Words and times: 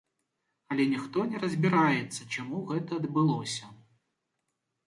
Але 0.75 0.83
ніхто 0.93 1.25
не 1.33 1.37
разбіраецца, 1.43 2.21
чаму 2.37 2.63
гэта 2.73 2.91
адбылося. 3.03 3.71